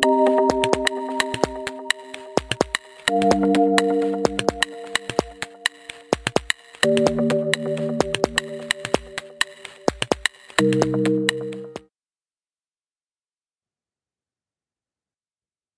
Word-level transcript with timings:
I'm 0.00 0.12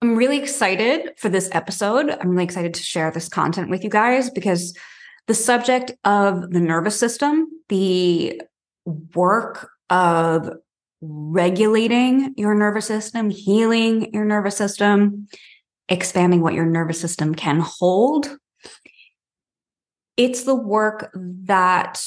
really 0.02 0.38
excited 0.38 1.12
for 1.16 1.30
this 1.30 1.48
episode. 1.52 2.10
I'm 2.10 2.30
really 2.30 2.44
excited 2.44 2.74
to 2.74 2.82
share 2.82 3.10
this 3.10 3.28
content 3.28 3.70
with 3.70 3.82
you 3.82 3.88
guys 3.88 4.28
because 4.28 4.76
the 5.28 5.34
subject 5.34 5.92
of 6.04 6.50
the 6.50 6.60
nervous 6.60 6.98
system, 6.98 7.46
the 7.70 8.42
work 9.14 9.70
of 9.88 10.50
regulating 11.00 12.34
your 12.36 12.54
nervous 12.54 12.86
system, 12.86 13.30
healing 13.30 14.12
your 14.12 14.24
nervous 14.24 14.56
system, 14.56 15.28
expanding 15.88 16.40
what 16.40 16.54
your 16.54 16.66
nervous 16.66 17.00
system 17.00 17.34
can 17.34 17.60
hold. 17.60 18.36
It's 20.16 20.44
the 20.44 20.54
work 20.54 21.10
that 21.14 22.02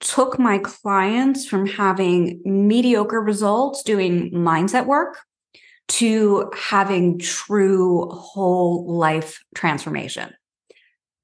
took 0.00 0.38
my 0.38 0.58
clients 0.58 1.46
from 1.46 1.66
having 1.66 2.42
mediocre 2.44 3.22
results 3.22 3.82
doing 3.82 4.30
mindset 4.32 4.86
work 4.86 5.18
to 5.86 6.50
having 6.56 7.18
true 7.18 8.08
whole 8.10 8.86
life 8.86 9.42
transformation. 9.54 10.32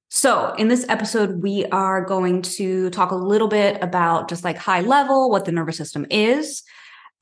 So, 0.09 0.55
in 0.55 0.69
this 0.69 0.85
episode, 0.89 1.41
we 1.43 1.67
are 1.67 2.05
going 2.05 2.43
to 2.43 2.91
talk 2.91 3.13
a 3.13 3.17
little 3.17 3.47
bit 3.47 3.81
about 3.81 4.29
just 4.29 4.43
like 4.43 4.57
high 4.57 4.81
level 4.81 5.31
what 5.31 5.45
the 5.45 5.53
nervous 5.53 5.77
system 5.77 6.05
is. 6.11 6.63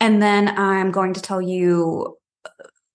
And 0.00 0.22
then 0.22 0.48
I'm 0.56 0.90
going 0.90 1.14
to 1.14 1.22
tell 1.22 1.42
you 1.42 2.16
uh, 2.44 2.50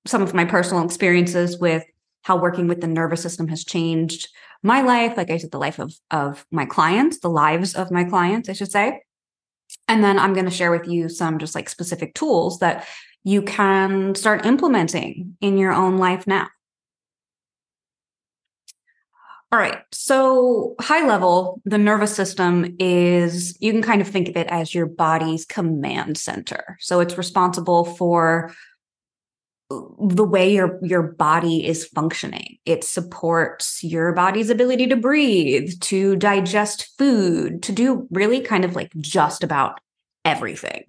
some 0.06 0.22
of 0.22 0.34
my 0.34 0.46
personal 0.46 0.84
experiences 0.84 1.58
with 1.58 1.84
how 2.24 2.38
working 2.38 2.68
with 2.68 2.82
the 2.82 2.88
nervous 2.88 3.22
system 3.22 3.48
has 3.50 3.64
changed 3.64 4.30
my 4.62 4.82
life. 4.82 5.18
Like 5.18 5.30
I 5.30 5.38
said, 5.38 5.52
the 5.52 5.60
life 5.60 5.80
of, 5.80 5.94
of 6.10 6.46
my 6.52 6.66
clients, 6.66 7.20
the 7.20 7.30
lives 7.30 7.76
of 7.76 7.92
my 7.92 8.06
clients, 8.06 8.50
I 8.50 8.54
should 8.54 8.72
say. 8.72 9.02
And 9.88 10.04
then 10.04 10.18
I'm 10.18 10.34
going 10.34 10.46
to 10.46 10.52
share 10.52 10.72
with 10.72 10.88
you 10.88 11.10
some 11.10 11.40
just 11.40 11.56
like 11.56 11.68
specific 11.68 12.14
tools 12.14 12.60
that 12.60 12.88
you 13.24 13.42
can 13.42 14.16
start 14.16 14.46
implementing 14.46 15.36
in 15.42 15.58
your 15.58 15.74
own 15.74 15.98
life 15.98 16.28
now. 16.28 16.48
All 19.54 19.60
right. 19.60 19.84
So, 19.92 20.74
high 20.82 21.06
level, 21.06 21.62
the 21.64 21.78
nervous 21.78 22.16
system 22.16 22.76
is, 22.80 23.56
you 23.62 23.72
can 23.72 23.84
kind 23.84 24.02
of 24.02 24.08
think 24.08 24.28
of 24.28 24.36
it 24.36 24.48
as 24.48 24.74
your 24.74 24.88
body's 24.88 25.46
command 25.46 26.18
center. 26.18 26.76
So, 26.80 27.02
it's 27.02 27.20
responsible 27.20 27.86
for 27.86 28.52
the 29.70 30.24
way 30.24 30.52
your 30.52 30.80
your 30.84 31.02
body 31.02 31.66
is 31.66 31.86
functioning 31.86 32.58
it 32.64 32.84
supports 32.84 33.84
your 33.84 34.14
body's 34.14 34.52
ability 34.52 34.86
to 34.86 34.96
breathe 34.96 35.72
to 35.80 36.16
digest 36.18 36.92
food 37.00 37.64
to 37.64 37.72
do 37.72 38.08
really 38.12 38.40
kind 38.42 38.66
of 38.66 38.76
like 38.76 38.92
just 39.00 39.44
about 39.44 39.80
everything 40.26 40.84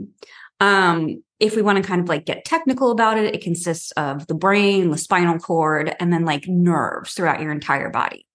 um 0.61 1.23
if 1.41 1.57
we 1.57 1.63
want 1.63 1.79
to 1.79 1.89
kind 1.89 2.03
of 2.03 2.11
like 2.11 2.27
get 2.27 2.45
technical 2.45 2.91
about 2.91 3.17
it 3.17 3.35
it 3.35 3.43
consists 3.43 3.91
of 3.93 4.27
the 4.27 4.35
brain 4.35 4.91
the 4.91 4.99
spinal 4.99 5.39
cord 5.39 5.95
and 5.99 6.13
then 6.13 6.27
like 6.27 6.47
nerves 6.47 7.15
throughout 7.15 7.41
your 7.41 7.53
entire 7.53 7.89
body 7.89 8.27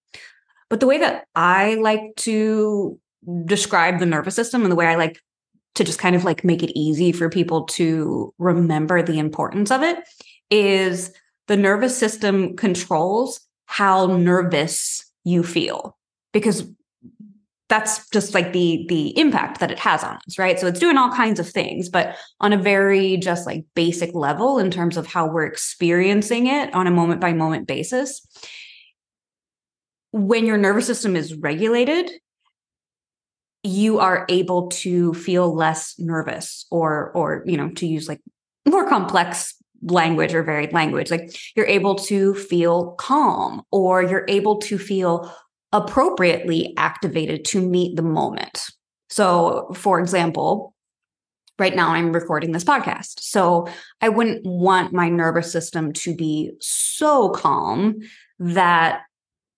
but 0.70 0.80
the 0.80 0.86
way 0.86 0.96
that 0.96 1.26
i 1.34 1.74
like 1.74 2.00
to 2.16 2.98
describe 3.44 3.98
the 3.98 4.06
nervous 4.06 4.34
system 4.34 4.62
and 4.62 4.72
the 4.72 4.76
way 4.76 4.86
i 4.86 4.94
like 4.94 5.20
to 5.74 5.84
just 5.84 5.98
kind 5.98 6.16
of 6.16 6.24
like 6.24 6.44
make 6.44 6.62
it 6.62 6.78
easy 6.78 7.12
for 7.12 7.28
people 7.28 7.64
to 7.64 8.34
remember 8.38 9.02
the 9.02 9.18
importance 9.18 9.70
of 9.70 9.82
it 9.82 9.98
is 10.50 11.12
the 11.46 11.56
nervous 11.56 11.96
system 11.96 12.56
controls 12.56 13.40
how 13.66 14.06
nervous 14.06 15.04
you 15.24 15.42
feel 15.42 15.96
because 16.32 16.64
that's 17.68 18.08
just 18.10 18.34
like 18.34 18.52
the 18.52 18.84
the 18.88 19.16
impact 19.16 19.60
that 19.60 19.70
it 19.70 19.78
has 19.78 20.02
on 20.02 20.18
us 20.26 20.38
right? 20.38 20.58
So 20.58 20.66
it's 20.66 20.80
doing 20.80 20.98
all 20.98 21.12
kinds 21.12 21.38
of 21.38 21.48
things 21.48 21.88
but 21.88 22.16
on 22.40 22.52
a 22.52 22.58
very 22.58 23.16
just 23.16 23.46
like 23.46 23.64
basic 23.74 24.12
level 24.12 24.58
in 24.58 24.70
terms 24.70 24.96
of 24.96 25.06
how 25.06 25.28
we're 25.28 25.46
experiencing 25.46 26.48
it 26.48 26.74
on 26.74 26.88
a 26.88 26.90
moment 26.90 27.20
by 27.20 27.32
moment 27.32 27.68
basis 27.68 28.26
when 30.12 30.46
your 30.46 30.58
nervous 30.58 30.86
system 30.86 31.16
is 31.16 31.34
regulated 31.34 32.10
you 33.62 33.98
are 33.98 34.24
able 34.28 34.68
to 34.68 35.12
feel 35.14 35.54
less 35.54 35.94
nervous 35.98 36.64
or 36.70 37.10
or 37.14 37.42
you 37.44 37.56
know 37.56 37.70
to 37.70 37.86
use 37.86 38.08
like 38.08 38.20
more 38.66 38.88
complex 38.88 39.54
language 39.82 40.34
or 40.34 40.42
varied 40.42 40.72
language. 40.72 41.10
Like 41.10 41.34
you're 41.56 41.66
able 41.66 41.94
to 41.96 42.34
feel 42.34 42.92
calm 42.92 43.62
or 43.70 44.02
you're 44.02 44.26
able 44.28 44.58
to 44.58 44.78
feel 44.78 45.32
appropriately 45.72 46.74
activated 46.76 47.44
to 47.46 47.60
meet 47.60 47.96
the 47.96 48.02
moment. 48.02 48.66
So 49.08 49.70
for 49.74 50.00
example 50.00 50.74
right 51.58 51.76
now 51.76 51.90
i'm 51.90 52.10
recording 52.10 52.52
this 52.52 52.64
podcast 52.64 53.20
so 53.20 53.68
i 54.00 54.08
wouldn't 54.08 54.40
want 54.46 54.94
my 54.94 55.10
nervous 55.10 55.52
system 55.52 55.92
to 55.92 56.16
be 56.16 56.50
so 56.58 57.28
calm 57.28 57.96
that 58.38 59.02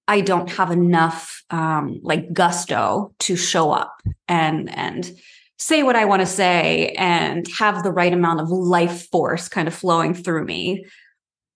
I 0.09 0.21
don't 0.21 0.51
have 0.51 0.71
enough 0.71 1.43
um, 1.51 2.01
like 2.03 2.33
gusto 2.33 3.15
to 3.21 3.37
show 3.37 3.71
up 3.71 4.01
and 4.29 4.69
and 4.77 5.11
say 5.59 5.83
what 5.83 5.95
I 5.97 6.07
want 6.07 6.21
to 6.21 6.27
say 6.27 6.89
and 6.99 7.47
have 7.59 7.85
the 7.85 7.93
right 7.93 8.13
amount 8.13 8.41
of 8.41 8.51
life 8.51 9.09
force 9.11 9.49
kind 9.49 9.69
of 9.69 9.75
flowing 9.75 10.13
through 10.13 10.45
me 10.45 10.85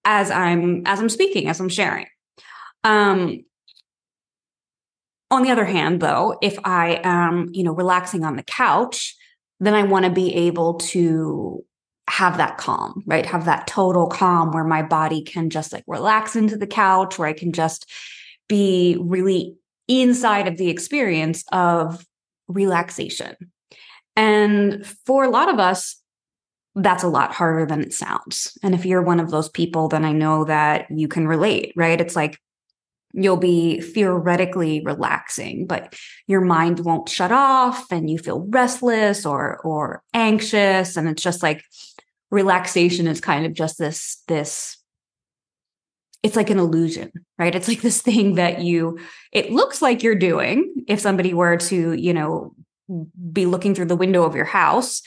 as 0.04 0.30
I'm 0.30 0.82
as 0.86 1.00
I'm 1.00 1.08
speaking, 1.08 1.48
as 1.48 1.58
I'm 1.58 1.68
sharing. 1.68 2.06
Um, 2.84 3.44
on 5.30 5.42
the 5.42 5.50
other 5.50 5.64
hand, 5.64 6.00
though, 6.00 6.38
if 6.40 6.56
I 6.64 7.00
am, 7.02 7.48
you 7.52 7.64
know, 7.64 7.72
relaxing 7.72 8.24
on 8.24 8.36
the 8.36 8.44
couch, 8.44 9.16
then 9.58 9.74
I 9.74 9.82
want 9.82 10.04
to 10.04 10.10
be 10.10 10.32
able 10.34 10.74
to 10.74 11.64
have 12.08 12.36
that 12.36 12.58
calm, 12.58 13.02
right? 13.06 13.26
Have 13.26 13.46
that 13.46 13.66
total 13.66 14.06
calm 14.06 14.52
where 14.52 14.62
my 14.64 14.82
body 14.82 15.22
can 15.22 15.50
just 15.50 15.72
like 15.72 15.82
relax 15.88 16.36
into 16.36 16.56
the 16.56 16.66
couch, 16.68 17.18
where 17.18 17.28
I 17.28 17.32
can 17.32 17.52
just 17.52 17.90
be 18.48 18.96
really 19.00 19.56
inside 19.88 20.48
of 20.48 20.56
the 20.56 20.68
experience 20.68 21.44
of 21.52 22.04
relaxation. 22.48 23.34
And 24.16 24.86
for 25.06 25.24
a 25.24 25.30
lot 25.30 25.48
of 25.48 25.58
us, 25.58 26.00
that's 26.74 27.02
a 27.02 27.08
lot 27.08 27.32
harder 27.32 27.66
than 27.66 27.82
it 27.82 27.92
sounds. 27.92 28.56
And 28.62 28.74
if 28.74 28.84
you're 28.84 29.02
one 29.02 29.20
of 29.20 29.30
those 29.30 29.48
people, 29.48 29.88
then 29.88 30.04
I 30.04 30.12
know 30.12 30.44
that 30.44 30.86
you 30.90 31.08
can 31.08 31.26
relate, 31.26 31.72
right? 31.74 32.00
It's 32.00 32.16
like 32.16 32.38
you'll 33.12 33.38
be 33.38 33.80
theoretically 33.80 34.82
relaxing, 34.84 35.66
but 35.66 35.94
your 36.26 36.42
mind 36.42 36.80
won't 36.80 37.08
shut 37.08 37.32
off 37.32 37.90
and 37.90 38.10
you 38.10 38.18
feel 38.18 38.46
restless 38.50 39.24
or 39.24 39.58
or 39.64 40.02
anxious 40.12 40.96
and 40.96 41.08
it's 41.08 41.22
just 41.22 41.42
like 41.42 41.62
relaxation 42.30 43.06
is 43.06 43.20
kind 43.20 43.46
of 43.46 43.54
just 43.54 43.78
this 43.78 44.22
this 44.28 44.76
it's 46.22 46.36
like 46.36 46.50
an 46.50 46.58
illusion, 46.58 47.12
right? 47.38 47.54
It's 47.54 47.68
like 47.68 47.82
this 47.82 48.02
thing 48.02 48.34
that 48.34 48.60
you, 48.60 48.98
it 49.32 49.52
looks 49.52 49.82
like 49.82 50.02
you're 50.02 50.14
doing 50.14 50.72
if 50.88 51.00
somebody 51.00 51.34
were 51.34 51.56
to, 51.56 51.92
you 51.92 52.14
know, 52.14 52.54
be 53.32 53.46
looking 53.46 53.74
through 53.74 53.86
the 53.86 53.96
window 53.96 54.24
of 54.24 54.34
your 54.34 54.44
house. 54.44 55.02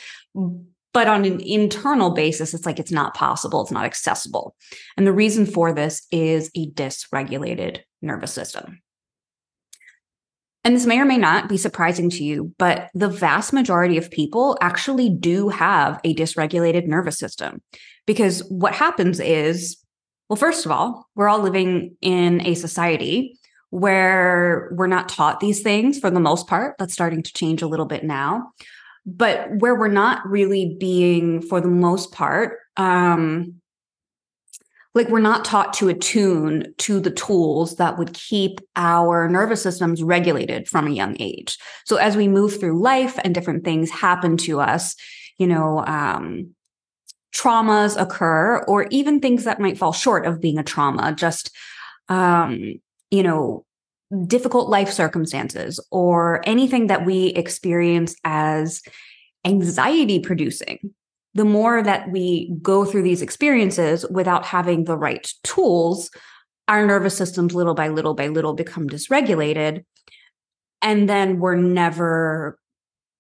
But 0.94 1.08
on 1.08 1.26
an 1.26 1.40
internal 1.42 2.12
basis, 2.12 2.54
it's 2.54 2.66
like 2.66 2.80
it's 2.80 2.92
not 2.92 3.14
possible, 3.14 3.62
it's 3.62 3.72
not 3.72 3.86
accessible. 3.86 4.56
And 4.98 5.06
the 5.06 5.14
reason 5.14 5.46
for 5.46 5.74
this 5.74 6.06
is 6.12 6.50
a 6.56 6.70
dysregulated 6.72 7.80
nervous 8.02 8.34
system. 8.34 8.82
And 10.64 10.76
this 10.76 10.86
may 10.86 11.00
or 11.00 11.06
may 11.06 11.18
not 11.18 11.48
be 11.48 11.58
surprising 11.58 12.10
to 12.12 12.24
you, 12.24 12.54
but 12.58 12.90
the 12.94 13.08
vast 13.08 13.54
majority 13.54 13.98
of 13.98 14.12
people 14.12 14.58
actually 14.62 15.10
do 15.10 15.50
have 15.50 16.02
a 16.04 16.14
dysregulated 16.14 16.86
nervous 16.86 17.18
system. 17.18 17.62
Because 18.06 18.44
what 18.50 18.76
happens 18.76 19.20
is 19.20 19.78
well, 20.30 20.38
first 20.38 20.66
of 20.66 20.72
all, 20.72 21.10
we're 21.16 21.28
all 21.28 21.42
living 21.42 21.98
in 22.02 22.46
a 22.46 22.54
society 22.54 23.38
where 23.72 24.70
we're 24.72 24.88
not 24.88 25.10
taught 25.10 25.40
these 25.40 25.62
things 25.62 26.00
for 26.00 26.10
the 26.10 26.20
most 26.20 26.48
part. 26.48 26.76
That's 26.78 26.94
starting 26.94 27.24
to 27.24 27.34
change 27.34 27.62
a 27.62 27.68
little 27.68 27.86
bit 27.86 28.04
now. 28.04 28.52
But 29.06 29.48
where 29.58 29.76
we're 29.76 29.88
not 29.88 30.28
really 30.28 30.76
being, 30.80 31.42
for 31.42 31.62
the 31.62 31.68
most 31.68 32.12
part, 32.12 32.60
um, 32.78 33.56
like 34.96 35.10
we're 35.10 35.20
not 35.20 35.46
taught 35.46 35.74
to 35.74 35.90
attune 35.90 36.74
to 36.80 37.00
the 37.00 37.12
tools 37.12 37.76
that 37.76 37.98
would 37.98 38.14
keep 38.14 38.60
our 38.76 39.30
nervous 39.30 39.62
systems 39.62 40.04
regulated 40.04 40.68
from 40.68 40.88
a 40.88 40.92
young 40.92 41.16
age. 41.20 41.58
So 41.86 41.98
as 41.98 42.18
we 42.18 42.28
move 42.28 42.60
through 42.60 42.82
life 42.82 43.18
and 43.24 43.34
different 43.34 43.64
things 43.64 43.90
happen 43.90 44.38
to 44.38 44.60
us, 44.60 44.96
you 45.38 45.48
know, 45.48 45.86
um, 45.86 46.54
traumas 47.34 48.00
occur 48.00 48.64
or 48.68 48.88
even 48.90 49.20
things 49.20 49.44
that 49.44 49.60
might 49.60 49.78
fall 49.78 49.94
short 49.94 50.26
of 50.26 50.42
being 50.42 50.58
a 50.58 50.64
trauma 50.64 51.14
just 51.16 51.56
um 52.10 52.74
you 53.12 53.22
know 53.22 53.64
difficult 54.26 54.70
life 54.70 54.92
circumstances 54.92 55.80
or 55.92 56.42
anything 56.46 56.88
that 56.88 57.06
we 57.06 57.28
experience 57.28 58.16
as 58.24 58.82
anxiety 59.46 60.20
producing 60.20 60.94
the 61.36 61.46
more 61.46 61.82
that 61.84 62.10
we 62.12 62.52
go 62.62 62.86
through 62.86 63.04
these 63.04 63.22
experiences 63.22 64.06
without 64.10 64.46
having 64.46 64.84
the 64.84 64.98
right 64.98 65.32
tools, 65.44 66.10
our 66.68 66.86
nervous 66.86 67.16
systems 67.16 67.54
little 67.54 67.76
by 67.76 67.88
little 67.88 68.14
by 68.14 68.28
little 68.28 68.54
become 68.54 68.90
dysregulated. 68.90 69.86
And 70.82 71.08
then 71.08 71.40
we're 71.40 71.56
never 71.56 72.58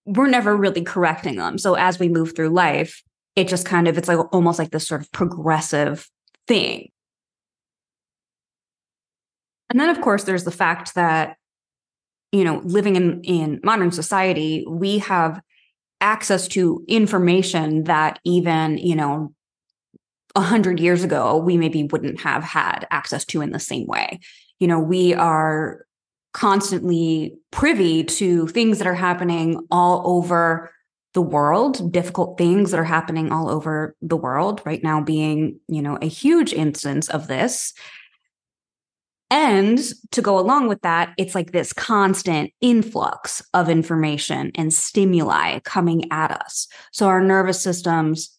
we're 0.05 0.27
never 0.27 0.57
really 0.57 0.81
correcting 0.81 1.35
them. 1.35 1.59
So 1.59 1.75
as 1.75 1.99
we 1.99 2.09
move 2.09 2.35
through 2.35 2.49
life, 2.49 3.03
it 3.35 3.47
just 3.47 3.65
kind 3.65 3.87
of 3.87 3.97
it's 3.97 4.07
like 4.07 4.33
almost 4.33 4.59
like 4.59 4.71
this 4.71 4.87
sort 4.87 5.01
of 5.01 5.11
progressive 5.11 6.09
thing. 6.47 6.89
And 9.69 9.79
then 9.79 9.89
of 9.89 10.01
course 10.01 10.23
there's 10.23 10.43
the 10.45 10.51
fact 10.51 10.95
that 10.95 11.37
you 12.31 12.43
know, 12.43 12.61
living 12.63 12.95
in 12.95 13.21
in 13.23 13.59
modern 13.63 13.91
society, 13.91 14.65
we 14.67 14.99
have 14.99 15.41
access 16.01 16.47
to 16.49 16.83
information 16.87 17.85
that 17.85 18.19
even, 18.23 18.77
you 18.77 18.95
know, 18.95 19.33
a 20.35 20.41
hundred 20.41 20.79
years 20.79 21.03
ago, 21.03 21.37
we 21.37 21.57
maybe 21.57 21.83
wouldn't 21.83 22.21
have 22.21 22.43
had 22.43 22.87
access 22.91 23.25
to 23.25 23.41
in 23.41 23.51
the 23.51 23.59
same 23.59 23.87
way. 23.87 24.19
You 24.59 24.67
know, 24.67 24.79
we 24.79 25.13
are 25.13 25.85
constantly 26.33 27.35
privy 27.51 28.03
to 28.03 28.47
things 28.47 28.77
that 28.77 28.87
are 28.87 28.93
happening 28.93 29.65
all 29.71 30.03
over 30.05 30.71
the 31.19 31.23
world, 31.23 31.91
difficult 31.91 32.37
things 32.37 32.71
that 32.71 32.79
are 32.79 32.85
happening 32.85 33.29
all 33.29 33.49
over 33.49 33.93
the 34.01 34.15
world 34.15 34.61
right 34.63 34.81
now 34.81 35.01
being, 35.01 35.59
you 35.67 35.81
know, 35.81 35.97
a 36.01 36.05
huge 36.05 36.53
instance 36.53 37.09
of 37.09 37.27
this. 37.27 37.73
And 39.29 39.77
to 40.11 40.21
go 40.21 40.39
along 40.39 40.69
with 40.69 40.81
that, 40.83 41.13
it's 41.17 41.35
like 41.35 41.51
this 41.51 41.73
constant 41.73 42.53
influx 42.61 43.41
of 43.53 43.67
information 43.67 44.53
and 44.55 44.73
stimuli 44.73 45.59
coming 45.65 46.09
at 46.09 46.31
us. 46.31 46.69
So 46.93 47.07
our 47.07 47.21
nervous 47.21 47.61
systems 47.61 48.33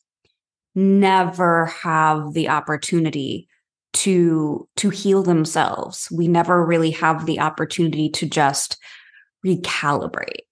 never 0.75 1.67
have 1.67 2.33
the 2.33 2.49
opportunity 2.49 3.47
to 3.93 4.67
to 4.77 4.89
heal 4.89 5.23
themselves. 5.23 6.09
We 6.11 6.29
never 6.29 6.65
really 6.65 6.93
have 6.93 7.27
the 7.27 7.41
opportunity 7.41 8.09
to 8.09 8.27
just 8.27 8.79
recalibrate. 9.45 10.47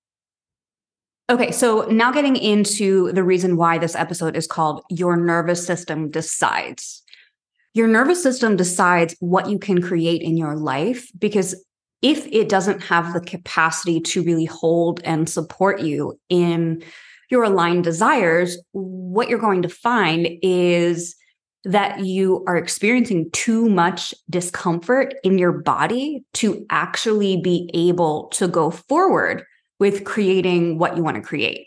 Okay, 1.30 1.50
so 1.50 1.82
now 1.90 2.10
getting 2.10 2.36
into 2.36 3.12
the 3.12 3.22
reason 3.22 3.58
why 3.58 3.76
this 3.76 3.94
episode 3.94 4.34
is 4.34 4.46
called 4.46 4.82
Your 4.88 5.14
Nervous 5.14 5.64
System 5.64 6.10
Decides. 6.10 7.02
Your 7.74 7.86
nervous 7.86 8.22
system 8.22 8.56
decides 8.56 9.14
what 9.20 9.50
you 9.50 9.58
can 9.58 9.82
create 9.82 10.22
in 10.22 10.38
your 10.38 10.56
life 10.56 11.10
because 11.18 11.54
if 12.00 12.26
it 12.28 12.48
doesn't 12.48 12.82
have 12.82 13.12
the 13.12 13.20
capacity 13.20 14.00
to 14.00 14.22
really 14.22 14.46
hold 14.46 15.02
and 15.04 15.28
support 15.28 15.82
you 15.82 16.18
in 16.30 16.82
your 17.30 17.44
aligned 17.44 17.84
desires, 17.84 18.56
what 18.72 19.28
you're 19.28 19.38
going 19.38 19.60
to 19.60 19.68
find 19.68 20.28
is 20.40 21.14
that 21.64 22.06
you 22.06 22.42
are 22.48 22.56
experiencing 22.56 23.28
too 23.32 23.68
much 23.68 24.14
discomfort 24.30 25.12
in 25.22 25.36
your 25.36 25.52
body 25.52 26.24
to 26.32 26.64
actually 26.70 27.38
be 27.42 27.70
able 27.74 28.28
to 28.28 28.48
go 28.48 28.70
forward 28.70 29.44
with 29.78 30.04
creating 30.04 30.78
what 30.78 30.96
you 30.96 31.02
want 31.02 31.16
to 31.16 31.22
create. 31.22 31.66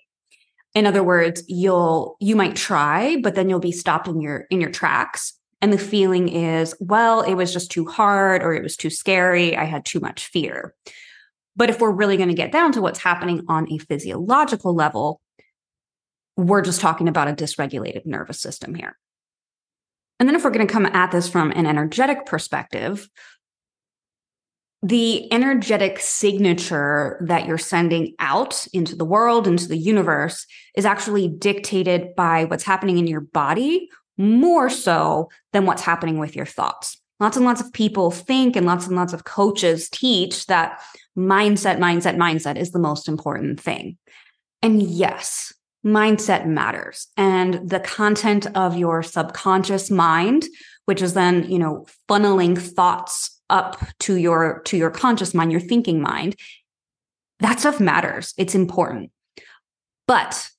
In 0.74 0.86
other 0.86 1.04
words, 1.04 1.44
you'll 1.48 2.16
you 2.20 2.36
might 2.36 2.56
try, 2.56 3.18
but 3.22 3.36
then 3.36 3.50
you'll 3.50 3.60
be 3.60 3.72
stopped 3.72 4.08
in 4.08 4.22
your 4.22 4.46
in 4.50 4.62
your 4.62 4.72
tracks 4.72 5.34
and 5.62 5.72
the 5.72 5.78
feeling 5.78 6.28
is, 6.28 6.74
well, 6.80 7.22
it 7.22 7.36
was 7.36 7.54
just 7.54 7.72
too 7.72 7.86
hard 7.86 8.42
or 8.42 8.54
it 8.54 8.64
was 8.64 8.76
too 8.76 8.90
scary. 8.90 9.56
I 9.56 9.66
had 9.66 9.86
too 9.86 10.00
much 10.00 10.26
fear. 10.26 10.74
But 11.56 11.70
if 11.70 11.80
we're 11.80 11.92
really 11.92 12.18
going 12.18 12.30
to 12.30 12.36
get 12.36 12.52
down 12.52 12.72
to 12.74 12.82
what's 12.82 13.00
happening 13.00 13.44
on 13.48 13.72
a 13.72 13.78
physiological 13.78 14.74
level, 14.74 15.22
we're 16.36 16.64
just 16.64 16.82
talking 16.82 17.08
about 17.08 17.28
a 17.28 17.34
dysregulated 17.34 18.06
nervous 18.06 18.40
system 18.40 18.74
here. 18.74 18.98
And 20.20 20.28
then 20.28 20.36
if 20.36 20.44
we're 20.44 20.52
going 20.52 20.66
to 20.66 20.74
come 20.74 20.86
at 20.88 21.12
this 21.12 21.30
from 21.30 21.52
an 21.52 21.68
energetic 21.68 22.26
perspective, 22.26 23.08
the 24.84 25.32
energetic 25.32 26.00
signature 26.00 27.24
that 27.28 27.46
you're 27.46 27.58
sending 27.60 28.16
out 28.18 28.66
into 28.74 28.96
the 28.96 29.06
world, 29.06 29.48
into 29.48 29.68
the 29.68 29.78
universe, 29.78 30.48
is 30.76 30.86
actually 30.86 31.28
dictated 31.28 32.16
by 32.16 32.46
what's 32.46 32.64
happening 32.64 32.98
in 32.98 33.06
your 33.06 33.22
body 33.22 33.90
more 34.18 34.70
so 34.70 35.30
than 35.54 35.66
what's 35.66 35.84
happening 35.84 36.18
with 36.18 36.36
your 36.36 36.46
thoughts. 36.46 37.00
Lots 37.20 37.38
and 37.38 37.46
lots 37.46 37.62
of 37.62 37.72
people 37.72 38.10
think, 38.10 38.56
and 38.56 38.66
lots 38.66 38.88
and 38.88 38.96
lots 38.96 39.14
of 39.14 39.24
coaches 39.24 39.88
teach 39.90 40.48
that 40.48 40.82
mindset, 41.16 41.78
mindset, 41.78 42.16
mindset 42.18 42.58
is 42.58 42.72
the 42.72 42.80
most 42.80 43.08
important 43.08 43.60
thing. 43.60 43.98
And 44.64 44.82
yes, 44.82 45.54
mindset 45.86 46.48
matters. 46.48 47.08
And 47.18 47.70
the 47.70 47.80
content 47.80 48.48
of 48.56 48.76
your 48.76 49.04
subconscious 49.04 49.92
mind, 49.92 50.46
which 50.86 51.04
is 51.04 51.14
then, 51.14 51.50
you 51.50 51.60
know, 51.60 51.86
funneling 52.10 52.58
thoughts 52.58 53.31
up 53.52 53.84
to 54.00 54.16
your 54.16 54.62
to 54.66 54.78
your 54.78 54.90
conscious 54.90 55.34
mind, 55.34 55.52
your 55.52 55.62
thinking 55.62 56.02
mind, 56.02 56.36
that 57.40 57.60
stuff 57.60 57.80
matters. 57.80 58.34
It's 58.38 58.56
important. 58.56 59.12
But 60.08 60.50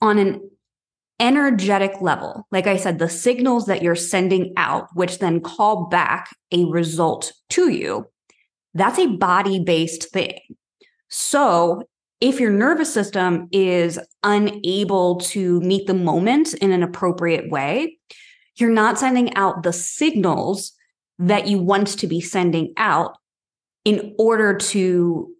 on 0.00 0.18
an 0.18 0.50
energetic 1.20 2.00
level, 2.00 2.46
like 2.50 2.66
I 2.66 2.76
said, 2.76 2.98
the 2.98 3.08
signals 3.08 3.66
that 3.66 3.82
you're 3.82 3.96
sending 3.96 4.52
out, 4.56 4.88
which 4.94 5.18
then 5.18 5.40
call 5.40 5.86
back 5.86 6.36
a 6.52 6.64
result 6.66 7.32
to 7.50 7.70
you, 7.70 8.06
that's 8.74 8.98
a 8.98 9.06
body 9.06 9.60
based 9.60 10.10
thing. 10.10 10.40
So 11.08 11.84
if 12.20 12.40
your 12.40 12.50
nervous 12.50 12.92
system 12.92 13.48
is 13.52 13.98
unable 14.22 15.20
to 15.20 15.60
meet 15.60 15.86
the 15.86 15.94
moment 15.94 16.54
in 16.54 16.72
an 16.72 16.82
appropriate 16.82 17.50
way, 17.50 17.98
you're 18.56 18.70
not 18.70 18.98
sending 18.98 19.34
out 19.34 19.62
the 19.62 19.72
signals 19.72 20.72
that 21.18 21.46
you 21.46 21.58
want 21.58 21.88
to 21.98 22.06
be 22.06 22.20
sending 22.20 22.72
out 22.76 23.16
in 23.84 24.14
order 24.18 24.56
to 24.56 25.30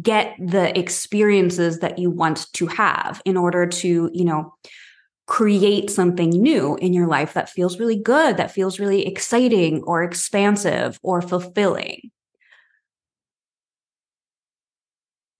get 0.00 0.36
the 0.38 0.78
experiences 0.78 1.80
that 1.80 1.98
you 1.98 2.10
want 2.10 2.46
to 2.52 2.66
have 2.66 3.20
in 3.24 3.36
order 3.36 3.66
to 3.66 4.08
you 4.12 4.24
know 4.24 4.54
create 5.26 5.90
something 5.90 6.30
new 6.30 6.76
in 6.76 6.92
your 6.92 7.06
life 7.06 7.32
that 7.34 7.48
feels 7.48 7.78
really 7.78 7.96
good, 7.96 8.36
that 8.36 8.50
feels 8.50 8.78
really 8.78 9.06
exciting 9.06 9.82
or 9.84 10.02
expansive 10.02 10.98
or 11.02 11.22
fulfilling. 11.22 12.10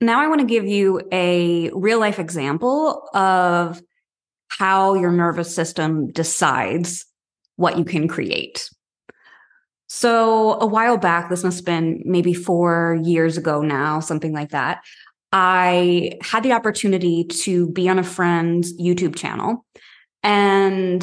Now, 0.01 0.21
I 0.21 0.29
want 0.29 0.41
to 0.41 0.47
give 0.47 0.67
you 0.67 1.03
a 1.13 1.71
real 1.71 1.99
life 1.99 2.19
example 2.19 3.09
of 3.15 3.81
how 4.49 4.95
your 4.95 5.13
nervous 5.13 5.55
system 5.55 6.11
decides 6.13 7.07
what 7.57 7.79
you 7.79 7.85
can 7.85 8.09
create. 8.09 8.69
So, 9.97 10.59
a 10.61 10.67
while 10.67 10.97
back, 10.97 11.31
this 11.31 11.45
must 11.45 11.59
have 11.59 11.65
been 11.65 12.03
maybe 12.05 12.35
four 12.35 12.99
years 13.05 13.37
ago 13.37 13.63
now, 13.63 14.01
something 14.01 14.33
like 14.33 14.51
that. 14.51 14.83
I 15.31 16.19
had 16.21 16.43
the 16.43 16.51
opportunity 16.51 17.23
to 17.23 17.71
be 17.71 17.89
on 17.89 18.01
a 18.01 18.03
friend's 18.03 18.77
YouTube 18.77 19.15
channel. 19.15 19.65
And 20.25 21.01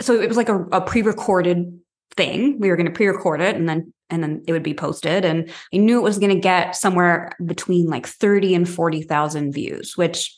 so 0.00 0.18
it 0.18 0.28
was 0.28 0.38
like 0.38 0.48
a, 0.48 0.62
a 0.72 0.80
pre-recorded 0.80 1.78
thing. 2.16 2.58
We 2.58 2.70
were 2.70 2.76
going 2.76 2.86
to 2.86 2.92
pre-record 2.92 3.42
it 3.42 3.54
and 3.54 3.68
then 3.68 3.92
and 4.08 4.22
then 4.22 4.42
it 4.46 4.52
would 4.52 4.62
be 4.62 4.72
posted. 4.72 5.26
And 5.26 5.50
I 5.74 5.76
knew 5.76 5.98
it 5.98 6.02
was 6.02 6.18
going 6.18 6.34
to 6.34 6.40
get 6.40 6.74
somewhere 6.74 7.32
between 7.44 7.88
like 7.88 8.06
30 8.06 8.54
and 8.54 8.66
40,000 8.66 9.52
views, 9.52 9.94
which 9.94 10.34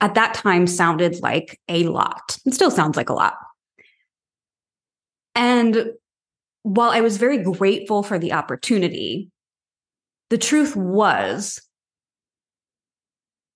at 0.00 0.14
that 0.14 0.34
time 0.34 0.68
sounded 0.68 1.20
like 1.20 1.60
a 1.68 1.88
lot. 1.88 2.38
It 2.46 2.54
still 2.54 2.70
sounds 2.70 2.96
like 2.96 3.08
a 3.08 3.14
lot. 3.14 3.34
And 5.34 5.94
while 6.62 6.90
I 6.90 7.00
was 7.00 7.16
very 7.16 7.38
grateful 7.38 8.02
for 8.02 8.18
the 8.18 8.32
opportunity, 8.32 9.30
the 10.28 10.38
truth 10.38 10.76
was 10.76 11.60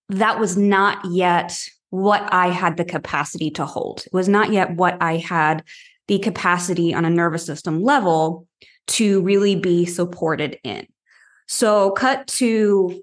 that 0.08 0.38
was 0.38 0.56
not 0.56 1.04
yet 1.11 1.58
what 1.90 2.32
I 2.32 2.49
had 2.49 2.76
the 2.76 2.84
capacity 2.84 3.50
to 3.52 3.64
hold. 3.64 4.04
It 4.06 4.12
was 4.12 4.28
not 4.28 4.52
yet 4.52 4.75
what 4.76 4.96
I 5.00 5.16
had 5.16 5.62
the 6.08 6.18
capacity 6.18 6.92
on 6.92 7.04
a 7.04 7.11
nervous 7.11 7.46
system 7.46 7.82
level 7.82 8.46
to 8.87 9.23
really 9.23 9.54
be 9.54 9.87
supported 9.87 10.58
in. 10.64 10.87
So, 11.46 11.92
cut 11.92 12.26
to 12.28 13.02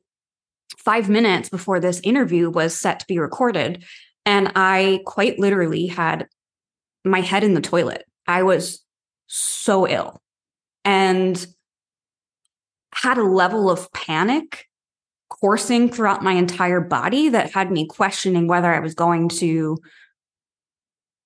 five 0.78 1.10
minutes 1.10 1.50
before 1.50 1.80
this 1.80 2.02
interview 2.04 2.50
was 2.50 2.76
set 2.78 3.00
to 3.00 3.06
be 3.08 3.20
recorded. 3.20 3.84
And 4.26 4.52
I 4.56 5.02
quite 5.06 5.40
literally 5.40 5.88
had 5.88 6.28
my 7.04 7.22
head 7.22 7.44
in 7.44 7.54
the 7.54 7.62
toilet. 7.62 8.04
I 8.28 8.44
was 8.44 8.84
so 9.32 9.88
ill 9.88 10.22
and 10.84 11.48
had 12.94 13.18
a 13.18 13.24
level 13.24 13.70
of 13.70 13.92
panic 13.94 14.66
coursing 15.30 15.90
throughout 15.90 16.22
my 16.22 16.34
entire 16.34 16.82
body 16.82 17.30
that 17.30 17.52
had 17.52 17.72
me 17.72 17.88
questioning 17.88 18.48
whether 18.48 18.74
I 18.74 18.80
was 18.80 18.94
going 18.94 19.30
to 19.30 19.78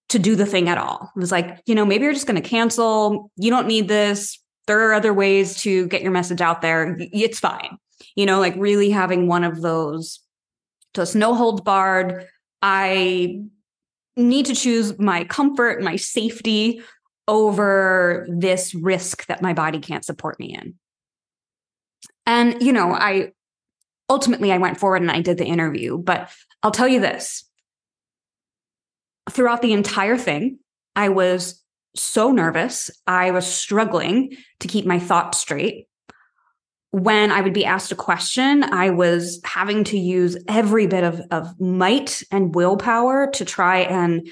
to 0.10 0.20
do 0.20 0.36
the 0.36 0.46
thing 0.46 0.70
at 0.70 0.78
all. 0.78 1.12
It 1.16 1.20
was 1.20 1.32
like, 1.32 1.62
you 1.66 1.74
know, 1.74 1.84
maybe 1.84 2.04
you're 2.04 2.14
just 2.14 2.28
going 2.28 2.42
to 2.42 2.48
cancel. 2.48 3.32
You 3.38 3.50
don't 3.50 3.66
need 3.66 3.88
this. 3.88 4.40
There 4.68 4.88
are 4.88 4.94
other 4.94 5.14
ways 5.14 5.60
to 5.64 5.88
get 5.88 6.04
your 6.04 6.12
message 6.12 6.42
out 6.42 6.62
there. 6.62 6.96
It's 7.00 7.40
fine. 7.40 7.78
You 8.16 8.28
know, 8.28 8.40
like 8.40 8.54
really 8.56 8.92
having 8.92 9.28
one 9.28 9.44
of 9.44 9.62
those 9.62 10.20
just 10.94 11.16
no 11.16 11.34
holds 11.34 11.62
barred. 11.62 12.28
I 12.62 13.42
need 14.16 14.46
to 14.46 14.56
choose 14.56 14.98
my 15.00 15.24
comfort, 15.24 15.82
my 15.82 15.96
safety 15.96 16.82
over 17.28 18.28
this 18.30 18.76
risk 18.76 19.26
that 19.28 19.42
my 19.42 19.54
body 19.54 19.80
can't 19.80 20.06
support 20.06 20.40
me 20.40 20.56
in. 20.56 20.76
And, 22.26 22.62
you 22.62 22.74
know, 22.74 22.92
I 22.92 23.32
ultimately 24.10 24.52
I 24.52 24.58
went 24.58 24.80
forward 24.80 25.02
and 25.02 25.12
I 25.12 25.22
did 25.22 25.38
the 25.38 25.46
interview, 25.46 25.98
but 25.98 26.30
I'll 26.64 26.72
tell 26.72 26.88
you 26.88 27.00
this. 27.00 27.44
Throughout 29.30 29.62
the 29.62 29.74
entire 29.74 30.18
thing, 30.18 30.60
I 30.96 31.10
was 31.10 31.62
so 31.96 32.32
nervous. 32.32 32.92
I 33.08 33.32
was 33.32 33.48
struggling 33.48 34.38
to 34.60 34.68
keep 34.68 34.86
my 34.86 35.00
thoughts 35.00 35.40
straight. 35.40 35.88
When 36.92 37.32
I 37.32 37.42
would 37.42 37.54
be 37.54 37.66
asked 37.66 37.92
a 37.92 37.96
question, 37.96 38.64
I 38.64 38.92
was 38.92 39.42
having 39.44 39.84
to 39.86 39.98
use 39.98 40.38
every 40.48 40.88
bit 40.88 41.04
of, 41.04 41.22
of 41.32 41.60
might 41.60 42.24
and 42.32 42.56
willpower 42.56 43.30
to 43.32 43.46
try 43.46 43.80
and 43.80 44.30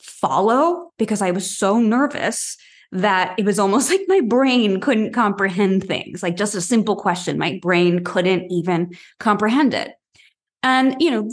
follow 0.00 0.92
because 0.98 1.22
I 1.22 1.30
was 1.30 1.56
so 1.56 1.78
nervous 1.78 2.56
that 2.92 3.34
it 3.38 3.44
was 3.44 3.58
almost 3.58 3.90
like 3.90 4.02
my 4.08 4.20
brain 4.20 4.80
couldn't 4.80 5.12
comprehend 5.12 5.84
things. 5.84 6.22
Like 6.22 6.36
just 6.36 6.54
a 6.54 6.60
simple 6.60 6.96
question, 6.96 7.38
my 7.38 7.58
brain 7.62 8.04
couldn't 8.04 8.50
even 8.50 8.96
comprehend 9.18 9.74
it. 9.74 9.92
And, 10.62 10.96
you 11.00 11.10
know, 11.10 11.30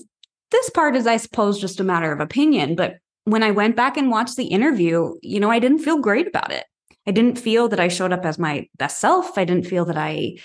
this 0.52 0.70
part 0.70 0.96
is, 0.96 1.08
I 1.08 1.18
suppose, 1.18 1.60
just 1.60 1.80
a 1.80 1.84
matter 1.84 2.12
of 2.12 2.20
opinion. 2.20 2.76
But 2.76 2.98
when 3.24 3.44
I 3.44 3.52
went 3.52 3.76
back 3.76 3.98
and 3.98 4.12
watched 4.12 4.38
the 4.38 4.46
interview, 4.46 5.16
you 5.22 5.40
know, 5.40 5.50
I 5.50 5.60
didn't 5.60 5.80
feel 5.80 6.00
great 6.00 6.28
about 6.28 6.52
it. 6.52 6.66
I 7.08 7.12
didn't 7.12 7.40
feel 7.40 7.68
that 7.70 7.80
I 7.80 7.88
showed 7.88 8.14
up 8.14 8.26
as 8.26 8.40
my 8.40 8.68
best 8.78 9.00
self. 9.00 9.38
I 9.38 9.46
didn't 9.46 9.68
feel 9.68 9.86
that 9.86 9.98
I 9.98 10.38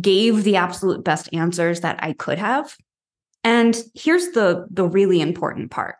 gave 0.00 0.44
the 0.44 0.56
absolute 0.56 1.04
best 1.04 1.28
answers 1.32 1.80
that 1.80 1.98
I 2.02 2.12
could 2.12 2.38
have. 2.38 2.76
And 3.44 3.76
here's 3.94 4.30
the 4.30 4.66
the 4.70 4.86
really 4.86 5.20
important 5.20 5.70
part 5.70 5.96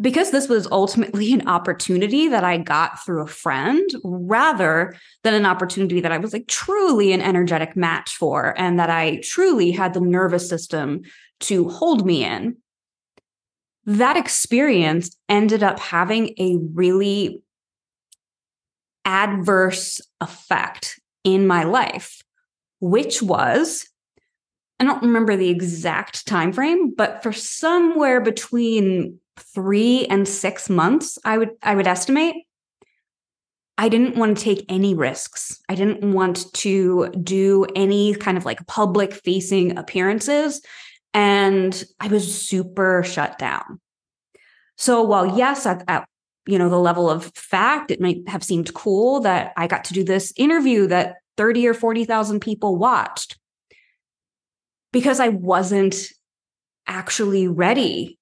because 0.00 0.30
this 0.30 0.48
was 0.48 0.66
ultimately 0.70 1.32
an 1.32 1.46
opportunity 1.46 2.28
that 2.28 2.44
I 2.44 2.58
got 2.58 3.04
through 3.04 3.22
a 3.22 3.26
friend 3.26 3.88
rather 4.02 4.96
than 5.22 5.34
an 5.34 5.46
opportunity 5.46 6.00
that 6.00 6.12
I 6.12 6.18
was 6.18 6.32
like 6.32 6.48
truly 6.48 7.12
an 7.12 7.20
energetic 7.20 7.76
match 7.76 8.16
for 8.16 8.58
and 8.58 8.78
that 8.78 8.90
I 8.90 9.20
truly 9.22 9.70
had 9.70 9.94
the 9.94 10.00
nervous 10.00 10.48
system 10.48 11.02
to 11.40 11.68
hold 11.68 12.06
me 12.06 12.24
in. 12.24 12.56
That 13.84 14.16
experience 14.16 15.16
ended 15.28 15.62
up 15.62 15.78
having 15.78 16.34
a 16.38 16.56
really 16.72 17.42
adverse 19.04 20.00
effect 20.20 21.00
in 21.24 21.46
my 21.46 21.64
life, 21.64 22.22
which 22.80 23.22
was 23.22 23.88
I 24.82 24.84
don't 24.84 25.02
remember 25.02 25.36
the 25.36 25.48
exact 25.48 26.26
time 26.26 26.52
frame, 26.52 26.92
but 26.92 27.22
for 27.22 27.32
somewhere 27.32 28.20
between 28.20 29.20
three 29.38 30.06
and 30.06 30.26
six 30.26 30.68
months, 30.68 31.20
I 31.24 31.38
would 31.38 31.50
I 31.62 31.76
would 31.76 31.86
estimate. 31.86 32.34
I 33.78 33.88
didn't 33.88 34.16
want 34.16 34.36
to 34.36 34.42
take 34.42 34.64
any 34.68 34.96
risks. 34.96 35.60
I 35.68 35.76
didn't 35.76 36.12
want 36.12 36.52
to 36.54 37.10
do 37.10 37.64
any 37.76 38.16
kind 38.16 38.36
of 38.36 38.44
like 38.44 38.66
public 38.66 39.14
facing 39.14 39.78
appearances. 39.78 40.60
And 41.14 41.84
I 42.00 42.08
was 42.08 42.42
super 42.44 43.04
shut 43.04 43.38
down. 43.38 43.80
So 44.76 45.00
while 45.04 45.38
yes, 45.38 45.64
at, 45.64 45.84
at 45.86 46.08
you 46.44 46.58
know 46.58 46.68
the 46.68 46.80
level 46.80 47.08
of 47.08 47.26
fact, 47.36 47.92
it 47.92 48.00
might 48.00 48.28
have 48.28 48.42
seemed 48.42 48.74
cool 48.74 49.20
that 49.20 49.52
I 49.56 49.68
got 49.68 49.84
to 49.84 49.94
do 49.94 50.02
this 50.02 50.32
interview 50.36 50.88
that 50.88 51.18
30 51.36 51.68
or 51.68 51.74
40,000 51.74 52.40
people 52.40 52.74
watched 52.74 53.38
because 54.92 55.20
I 55.20 55.28
wasn't 55.28 55.96
actually 56.86 57.48
ready 57.48 58.18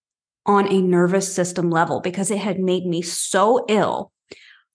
on 0.46 0.68
a 0.68 0.80
nervous 0.80 1.32
system 1.32 1.70
level 1.70 2.00
because 2.00 2.30
it 2.30 2.38
had 2.38 2.58
made 2.58 2.86
me 2.86 3.02
so 3.02 3.64
ill. 3.68 4.12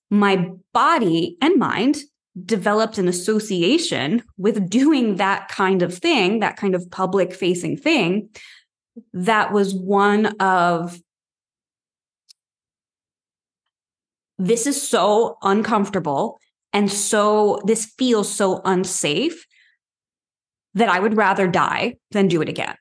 My 0.10 0.52
body 0.74 1.38
and 1.42 1.58
mind 1.58 1.98
developed 2.44 2.98
an 2.98 3.08
association 3.08 4.22
with 4.38 4.70
doing 4.70 5.16
that 5.16 5.48
kind 5.48 5.82
of 5.82 5.98
thing, 5.98 6.40
that 6.42 6.58
kind 6.58 6.76
of 6.76 6.92
public 6.92 7.34
facing 7.34 7.78
thing, 7.78 8.30
that 9.14 9.52
was 9.52 9.74
one 9.74 10.28
of 10.40 11.00
this 14.38 14.68
is 14.68 14.88
so 14.88 15.38
uncomfortable 15.42 16.40
and 16.74 16.92
so 16.92 17.62
this 17.66 17.86
feels 17.98 18.30
so 18.30 18.62
unsafe 18.66 19.46
that 20.76 20.90
I 20.90 21.00
would 21.00 21.18
rather 21.18 21.48
die 21.48 21.96
than 22.12 22.28
do 22.28 22.42
it 22.42 22.50
again. 22.50 22.76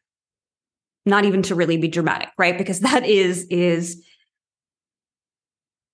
Not 1.06 1.24
even 1.24 1.42
to 1.42 1.54
really 1.54 1.76
be 1.76 1.88
dramatic, 1.88 2.30
right? 2.38 2.56
Because 2.56 2.80
that 2.80 3.06
is 3.06 3.46
is 3.50 4.04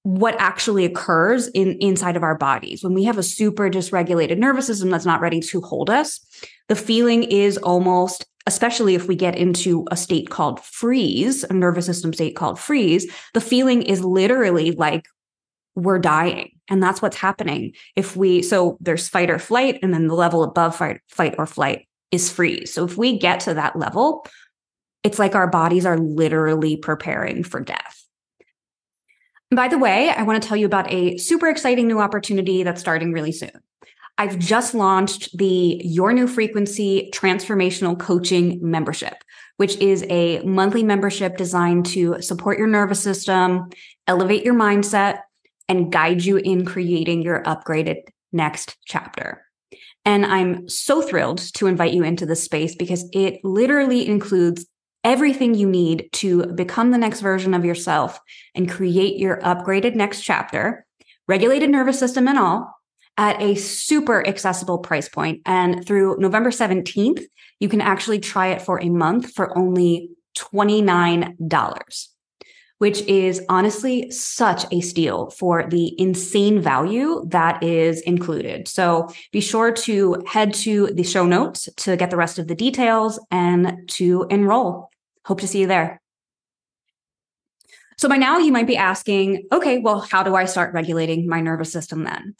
what 0.02 0.34
actually 0.38 0.86
occurs 0.86 1.48
in 1.48 1.76
inside 1.80 2.16
of 2.16 2.22
our 2.22 2.36
bodies. 2.36 2.82
When 2.82 2.94
we 2.94 3.04
have 3.04 3.18
a 3.18 3.22
super 3.22 3.68
dysregulated 3.68 4.38
nervous 4.38 4.66
system 4.66 4.88
that's 4.88 5.04
not 5.04 5.20
ready 5.20 5.40
to 5.40 5.60
hold 5.60 5.90
us 5.90 6.20
the 6.68 6.76
feeling 6.76 7.24
is 7.24 7.58
almost 7.58 8.24
especially 8.46 8.94
if 8.94 9.06
we 9.06 9.14
get 9.14 9.36
into 9.36 9.86
a 9.90 9.96
state 9.96 10.30
called 10.30 10.60
freeze 10.64 11.44
a 11.44 11.52
nervous 11.52 11.84
system 11.84 12.14
state 12.14 12.34
called 12.34 12.58
freeze 12.58 13.12
the 13.34 13.40
feeling 13.42 13.82
is 13.82 14.02
literally 14.02 14.72
like 14.72 15.04
we're 15.74 15.98
dying. 15.98 16.52
And 16.68 16.82
that's 16.82 17.02
what's 17.02 17.16
happening. 17.16 17.72
If 17.96 18.16
we 18.16 18.42
so 18.42 18.76
there's 18.80 19.08
fight 19.08 19.30
or 19.30 19.38
flight 19.38 19.78
and 19.82 19.92
then 19.92 20.06
the 20.06 20.14
level 20.14 20.42
above 20.42 20.76
fight, 20.76 21.00
fight 21.08 21.34
or 21.38 21.46
flight 21.46 21.86
is 22.12 22.30
freeze. 22.30 22.72
so 22.72 22.84
if 22.84 22.96
we 22.96 23.18
get 23.18 23.40
to 23.40 23.54
that 23.54 23.76
level 23.76 24.26
it's 25.02 25.18
like 25.18 25.34
our 25.34 25.48
bodies 25.48 25.86
are 25.86 25.98
literally 25.98 26.76
preparing 26.76 27.42
for 27.42 27.60
death. 27.60 28.04
By 29.50 29.68
the 29.68 29.78
way, 29.78 30.10
I 30.10 30.22
want 30.22 30.40
to 30.42 30.48
tell 30.48 30.56
you 30.56 30.66
about 30.66 30.92
a 30.92 31.16
super 31.16 31.48
exciting 31.48 31.88
new 31.88 31.98
opportunity 31.98 32.62
that's 32.62 32.80
starting 32.80 33.12
really 33.12 33.32
soon. 33.32 33.50
I've 34.18 34.38
just 34.38 34.74
launched 34.74 35.36
the 35.36 35.80
Your 35.82 36.12
New 36.12 36.26
Frequency 36.26 37.10
Transformational 37.12 37.98
Coaching 37.98 38.58
Membership, 38.62 39.14
which 39.56 39.76
is 39.78 40.04
a 40.10 40.40
monthly 40.40 40.82
membership 40.82 41.36
designed 41.36 41.86
to 41.86 42.20
support 42.20 42.58
your 42.58 42.66
nervous 42.66 43.02
system, 43.02 43.70
elevate 44.06 44.44
your 44.44 44.54
mindset, 44.54 45.20
and 45.68 45.90
guide 45.90 46.22
you 46.22 46.36
in 46.36 46.66
creating 46.66 47.22
your 47.22 47.42
upgraded 47.44 48.02
next 48.32 48.76
chapter. 48.84 49.42
And 50.04 50.24
I'm 50.24 50.68
so 50.68 51.02
thrilled 51.02 51.38
to 51.54 51.66
invite 51.66 51.92
you 51.92 52.02
into 52.02 52.26
this 52.26 52.42
space 52.42 52.74
because 52.74 53.08
it 53.12 53.40
literally 53.44 54.06
includes 54.06 54.66
everything 55.04 55.54
you 55.54 55.68
need 55.68 56.08
to 56.12 56.46
become 56.46 56.90
the 56.90 56.98
next 56.98 57.20
version 57.20 57.54
of 57.54 57.64
yourself 57.64 58.18
and 58.54 58.70
create 58.70 59.16
your 59.16 59.38
upgraded 59.40 59.94
next 59.94 60.22
chapter, 60.22 60.86
regulated 61.26 61.70
nervous 61.70 61.98
system 61.98 62.28
and 62.28 62.38
all, 62.38 62.74
at 63.16 63.40
a 63.42 63.54
super 63.54 64.26
accessible 64.26 64.78
price 64.78 65.08
point. 65.08 65.42
And 65.44 65.86
through 65.86 66.18
November 66.18 66.50
17th, 66.50 67.22
you 67.58 67.68
can 67.68 67.80
actually 67.80 68.18
try 68.18 68.48
it 68.48 68.62
for 68.62 68.80
a 68.80 68.88
month 68.88 69.32
for 69.32 69.56
only 69.56 70.10
$29, 70.38 72.08
which 72.80 73.02
is 73.02 73.42
honestly 73.50 74.10
such 74.10 74.64
a 74.72 74.80
steal 74.80 75.28
for 75.32 75.68
the 75.68 75.94
insane 76.00 76.58
value 76.58 77.22
that 77.28 77.62
is 77.62 78.00
included. 78.00 78.66
So 78.68 79.10
be 79.32 79.42
sure 79.42 79.70
to 79.70 80.24
head 80.26 80.54
to 80.54 80.86
the 80.86 81.02
show 81.02 81.26
notes 81.26 81.68
to 81.76 81.98
get 81.98 82.08
the 82.08 82.16
rest 82.16 82.38
of 82.38 82.48
the 82.48 82.54
details 82.54 83.20
and 83.30 83.86
to 83.88 84.26
enroll. 84.30 84.88
Hope 85.26 85.42
to 85.42 85.46
see 85.46 85.60
you 85.60 85.66
there. 85.66 86.00
So 87.98 88.08
by 88.08 88.16
now 88.16 88.38
you 88.38 88.50
might 88.50 88.66
be 88.66 88.78
asking, 88.78 89.46
okay, 89.52 89.78
well, 89.78 90.00
how 90.00 90.22
do 90.22 90.34
I 90.34 90.46
start 90.46 90.72
regulating 90.72 91.28
my 91.28 91.42
nervous 91.42 91.70
system 91.70 92.04
then? 92.04 92.34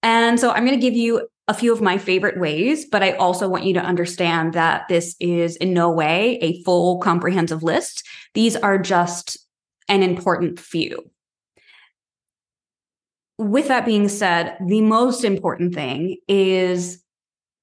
And 0.00 0.38
so 0.38 0.52
I'm 0.52 0.64
going 0.64 0.78
to 0.78 0.86
give 0.86 0.94
you 0.94 1.26
a 1.48 1.54
few 1.54 1.72
of 1.72 1.82
my 1.82 1.98
favorite 1.98 2.38
ways, 2.38 2.84
but 2.84 3.02
I 3.02 3.12
also 3.14 3.48
want 3.48 3.64
you 3.64 3.74
to 3.74 3.80
understand 3.80 4.52
that 4.52 4.86
this 4.88 5.16
is 5.18 5.56
in 5.56 5.74
no 5.74 5.90
way 5.90 6.38
a 6.40 6.62
full 6.62 6.98
comprehensive 6.98 7.64
list. 7.64 8.06
These 8.34 8.54
are 8.54 8.78
just 8.78 9.38
an 9.88 10.02
important 10.02 10.58
few. 10.58 11.10
With 13.38 13.68
that 13.68 13.84
being 13.84 14.08
said, 14.08 14.56
the 14.66 14.80
most 14.80 15.24
important 15.24 15.74
thing 15.74 16.16
is 16.26 17.02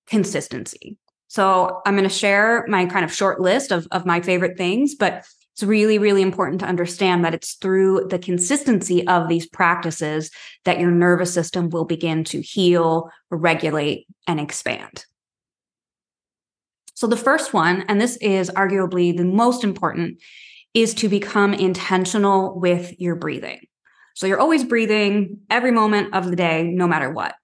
consistency. 0.08 0.98
So 1.28 1.82
I'm 1.86 1.96
going 1.96 2.08
to 2.08 2.14
share 2.14 2.66
my 2.68 2.86
kind 2.86 3.04
of 3.04 3.12
short 3.12 3.42
list 3.42 3.72
of, 3.72 3.88
of 3.92 4.06
my 4.06 4.22
favorite 4.22 4.56
things, 4.56 4.94
but 4.94 5.26
it's 5.54 5.64
really, 5.64 5.98
really 5.98 6.22
important 6.22 6.60
to 6.62 6.68
understand 6.68 7.24
that 7.26 7.34
it's 7.34 7.56
through 7.56 8.08
the 8.10 8.20
consistency 8.20 9.08
of 9.08 9.30
these 9.30 9.48
practices 9.48 10.32
that 10.66 10.80
your 10.80 10.92
nervous 10.92 11.34
system 11.34 11.70
will 11.70 11.86
begin 11.86 12.24
to 12.26 12.42
heal, 12.42 13.10
regulate, 13.30 14.08
and 14.28 14.40
expand. 14.40 15.06
So 16.96 17.08
the 17.08 17.18
first 17.18 17.54
one, 17.54 17.84
and 17.88 18.00
this 18.00 18.18
is 18.18 18.50
arguably 18.52 19.16
the 19.16 19.26
most 19.26 19.64
important, 19.64 20.20
is 20.74 20.94
to 20.96 21.10
become 21.10 21.54
intentional 21.54 22.60
with 22.60 23.00
your 23.00 23.16
breathing. 23.16 23.60
So 24.16 24.28
you're 24.28 24.40
always 24.40 24.64
breathing 24.64 25.40
every 25.50 25.72
moment 25.72 26.14
of 26.14 26.30
the 26.30 26.36
day, 26.36 26.64
no 26.64 26.88
matter 26.88 27.10
what. 27.10 27.36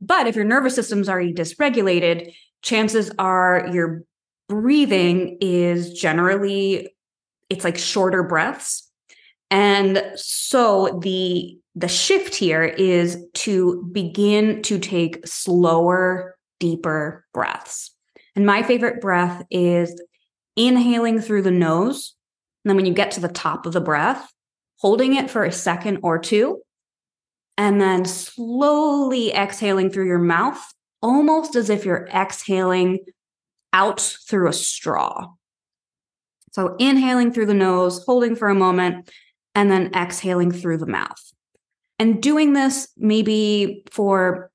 But 0.00 0.26
if 0.26 0.36
your 0.36 0.44
nervous 0.44 0.74
system's 0.74 1.08
already 1.08 1.32
dysregulated, 1.32 2.34
chances 2.62 3.10
are 3.18 3.68
your 3.72 4.04
breathing 4.48 5.38
is 5.40 5.92
generally 5.92 6.94
it's 7.50 7.64
like 7.64 7.78
shorter 7.78 8.22
breaths. 8.22 8.90
And 9.50 10.02
so 10.16 11.00
the 11.02 11.58
the 11.76 11.88
shift 11.88 12.34
here 12.34 12.62
is 12.62 13.18
to 13.34 13.88
begin 13.92 14.62
to 14.62 14.78
take 14.78 15.26
slower, 15.26 16.36
deeper 16.60 17.24
breaths. 17.34 17.90
And 18.36 18.46
my 18.46 18.62
favorite 18.62 19.00
breath 19.00 19.44
is 19.50 20.00
inhaling 20.56 21.20
through 21.20 21.42
the 21.42 21.50
nose. 21.50 22.13
And 22.64 22.70
then 22.70 22.76
when 22.76 22.86
you 22.86 22.94
get 22.94 23.10
to 23.12 23.20
the 23.20 23.28
top 23.28 23.66
of 23.66 23.72
the 23.72 23.80
breath, 23.80 24.32
holding 24.78 25.14
it 25.14 25.30
for 25.30 25.44
a 25.44 25.52
second 25.52 25.98
or 26.02 26.18
two, 26.18 26.62
and 27.56 27.80
then 27.80 28.04
slowly 28.04 29.32
exhaling 29.32 29.90
through 29.90 30.06
your 30.06 30.18
mouth, 30.18 30.72
almost 31.02 31.54
as 31.56 31.70
if 31.70 31.84
you're 31.84 32.08
exhaling 32.08 33.00
out 33.72 34.00
through 34.00 34.48
a 34.48 34.52
straw. 34.52 35.28
So 36.52 36.76
inhaling 36.78 37.32
through 37.32 37.46
the 37.46 37.54
nose, 37.54 38.04
holding 38.04 38.36
for 38.36 38.48
a 38.48 38.54
moment, 38.54 39.10
and 39.54 39.70
then 39.70 39.92
exhaling 39.94 40.52
through 40.52 40.78
the 40.78 40.86
mouth. 40.86 41.20
And 41.98 42.22
doing 42.22 42.54
this 42.54 42.88
maybe 42.96 43.84
for 43.90 44.50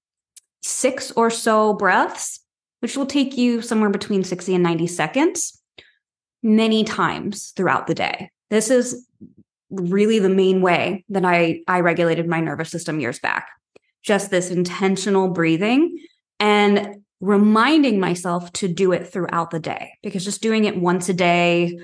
six 0.62 1.12
or 1.12 1.30
so 1.30 1.74
breaths, 1.74 2.40
which 2.80 2.98
will 2.98 3.06
take 3.06 3.38
you 3.38 3.62
somewhere 3.62 3.90
between 3.90 4.24
60 4.24 4.56
and 4.56 4.64
90 4.64 4.88
seconds, 4.88 5.59
many 6.42 6.84
times 6.84 7.52
throughout 7.56 7.88
the 7.88 7.96
day. 7.96 8.32
This 8.50 8.70
is 8.70 9.06
really 9.70 10.20
the 10.20 10.30
main 10.30 10.62
way 10.62 11.06
that 11.10 11.26
I, 11.26 11.62
I 11.68 11.82
regulated 11.82 12.28
my 12.28 12.40
nervous 12.40 12.70
system 12.70 13.00
years 13.00 13.20
back. 13.20 13.48
Just 14.04 14.32
this 14.32 14.50
intentional 14.50 15.30
breathing 15.30 16.00
and 16.40 17.04
reminding 17.22 18.00
myself 18.00 18.52
to 18.54 18.68
do 18.68 18.92
it 18.94 19.08
throughout 19.08 19.52
the 19.52 19.60
day 19.60 19.92
because 20.02 20.24
just 20.24 20.42
doing 20.42 20.66
it 20.66 20.78
once 20.78 21.10
a 21.10 21.14
day 21.14 21.78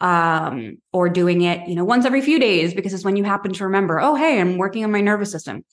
um, 0.00 0.78
or 0.92 1.08
doing 1.08 1.42
it, 1.42 1.66
you 1.68 1.74
know, 1.74 1.84
once 1.84 2.04
every 2.04 2.20
few 2.20 2.38
days 2.38 2.74
because 2.74 2.92
it's 2.92 3.04
when 3.04 3.16
you 3.16 3.24
happen 3.24 3.52
to 3.54 3.64
remember, 3.64 4.00
oh, 4.00 4.14
hey, 4.14 4.40
I'm 4.40 4.58
working 4.58 4.84
on 4.84 4.90
my 4.90 5.00
nervous 5.00 5.30
system. 5.30 5.64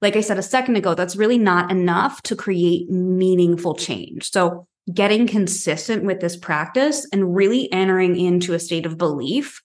Like 0.00 0.16
I 0.16 0.20
said 0.20 0.38
a 0.38 0.42
second 0.42 0.76
ago, 0.76 0.94
that's 0.94 1.16
really 1.16 1.38
not 1.38 1.70
enough 1.70 2.22
to 2.22 2.36
create 2.36 2.88
meaningful 2.90 3.74
change. 3.74 4.30
So, 4.30 4.66
getting 4.92 5.26
consistent 5.26 6.04
with 6.04 6.20
this 6.20 6.36
practice 6.36 7.06
and 7.12 7.34
really 7.34 7.70
entering 7.72 8.16
into 8.16 8.54
a 8.54 8.58
state 8.58 8.86
of 8.86 8.98
belief 8.98 9.62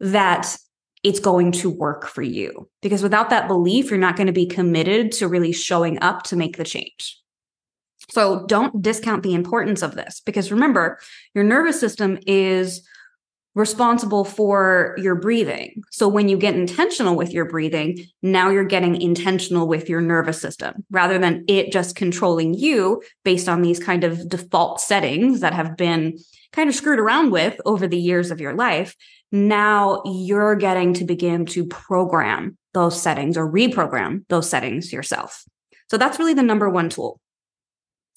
that 0.00 0.56
it's 1.02 1.20
going 1.20 1.52
to 1.52 1.70
work 1.70 2.06
for 2.06 2.22
you. 2.22 2.68
Because 2.82 3.02
without 3.02 3.30
that 3.30 3.48
belief, 3.48 3.90
you're 3.90 3.98
not 3.98 4.16
going 4.16 4.26
to 4.26 4.32
be 4.32 4.46
committed 4.46 5.12
to 5.12 5.28
really 5.28 5.52
showing 5.52 6.02
up 6.02 6.24
to 6.24 6.36
make 6.36 6.56
the 6.56 6.64
change. 6.64 7.20
So 8.10 8.44
don't 8.46 8.82
discount 8.82 9.22
the 9.22 9.34
importance 9.34 9.82
of 9.82 9.94
this 9.94 10.20
because 10.24 10.52
remember, 10.52 10.98
your 11.34 11.44
nervous 11.44 11.80
system 11.80 12.18
is 12.26 12.86
responsible 13.56 14.22
for 14.22 14.94
your 14.98 15.14
breathing. 15.14 15.82
So 15.90 16.06
when 16.06 16.28
you 16.28 16.36
get 16.36 16.54
intentional 16.54 17.16
with 17.16 17.32
your 17.32 17.46
breathing, 17.46 18.06
now 18.22 18.50
you're 18.50 18.64
getting 18.64 19.00
intentional 19.00 19.66
with 19.66 19.88
your 19.88 20.02
nervous 20.02 20.38
system 20.40 20.84
rather 20.90 21.18
than 21.18 21.42
it 21.48 21.72
just 21.72 21.96
controlling 21.96 22.52
you 22.52 23.02
based 23.24 23.48
on 23.48 23.62
these 23.62 23.82
kind 23.82 24.04
of 24.04 24.28
default 24.28 24.82
settings 24.82 25.40
that 25.40 25.54
have 25.54 25.74
been 25.74 26.18
kind 26.52 26.68
of 26.68 26.74
screwed 26.74 27.00
around 27.00 27.30
with 27.30 27.58
over 27.64 27.88
the 27.88 27.98
years 27.98 28.30
of 28.30 28.42
your 28.42 28.54
life. 28.54 28.94
Now 29.32 30.02
you're 30.04 30.54
getting 30.54 30.92
to 30.94 31.04
begin 31.04 31.46
to 31.46 31.64
program 31.64 32.58
those 32.74 33.00
settings 33.00 33.38
or 33.38 33.50
reprogram 33.50 34.26
those 34.28 34.50
settings 34.50 34.92
yourself. 34.92 35.44
So 35.88 35.96
that's 35.96 36.18
really 36.18 36.34
the 36.34 36.42
number 36.42 36.68
one 36.68 36.90
tool. 36.90 37.20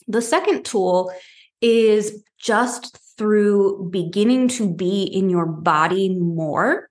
The 0.06 0.22
second 0.22 0.66
tool 0.66 1.14
is 1.62 2.24
just 2.38 2.98
through 3.20 3.90
beginning 3.92 4.48
to 4.48 4.74
be 4.74 5.04
in 5.04 5.30
your 5.30 5.46
body 5.46 6.10
more, 6.18 6.90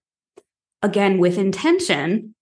again, 0.82 1.18
with 1.18 1.38
intention, 1.38 2.34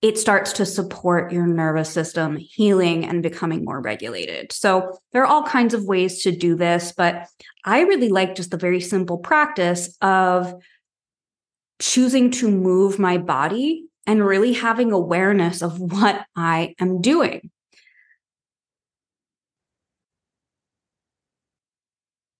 it 0.00 0.16
starts 0.16 0.52
to 0.52 0.64
support 0.64 1.32
your 1.32 1.46
nervous 1.46 1.90
system 1.90 2.36
healing 2.36 3.04
and 3.04 3.22
becoming 3.22 3.64
more 3.64 3.80
regulated. 3.80 4.52
So, 4.52 4.96
there 5.12 5.22
are 5.22 5.26
all 5.26 5.42
kinds 5.42 5.74
of 5.74 5.84
ways 5.84 6.22
to 6.22 6.30
do 6.30 6.54
this, 6.54 6.92
but 6.96 7.26
I 7.64 7.80
really 7.80 8.10
like 8.10 8.36
just 8.36 8.52
the 8.52 8.56
very 8.56 8.80
simple 8.80 9.18
practice 9.18 9.96
of 10.00 10.54
choosing 11.80 12.30
to 12.30 12.48
move 12.48 13.00
my 13.00 13.18
body 13.18 13.86
and 14.06 14.24
really 14.24 14.52
having 14.52 14.92
awareness 14.92 15.62
of 15.62 15.80
what 15.80 16.24
I 16.36 16.76
am 16.78 17.00
doing. 17.00 17.50